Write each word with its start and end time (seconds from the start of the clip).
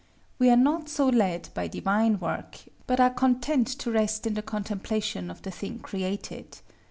We 0.39 0.49
are 0.49 0.57
not 0.57 0.89
so 0.89 1.09
led 1.09 1.49
by 1.53 1.67
divine 1.67 2.17
work, 2.17 2.57
but 2.87 2.99
are 2.99 3.11
content 3.11 3.67
to 3.67 3.91
rest 3.91 4.25
in 4.25 4.33
the 4.33 4.41
contemplation 4.41 5.29
of 5.29 5.43
the 5.43 5.51
thing 5.51 5.77
created. 5.77 6.57